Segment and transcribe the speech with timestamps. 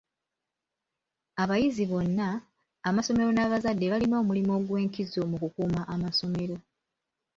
[1.41, 2.27] Abayizi bonna,
[2.89, 6.55] amasomero n'abazadde balina omulimu ogw'enkizo mu kukuuma amasomero